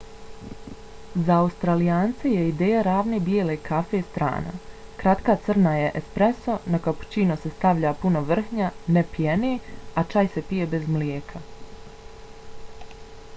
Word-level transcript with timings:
za 1.25 1.33
australijance 1.41 2.29
je 2.31 2.45
ideja 2.51 2.79
ravne 2.87 3.19
bijele 3.27 3.57
kafe 3.67 3.99
strana. 4.07 4.53
kratka 5.03 5.35
crna 5.45 5.75
je 5.81 5.91
espreso 6.01 6.55
na 6.75 6.79
kapućino 6.89 7.37
se 7.45 7.51
stavlja 7.57 7.93
puno 8.05 8.25
vrhnja 8.33 8.71
ne 8.99 9.05
pjene 9.15 9.53
a 10.03 10.07
čaj 10.15 10.33
se 10.37 10.45
pije 10.53 10.71
bez 10.77 10.89
mlijeka 10.97 11.43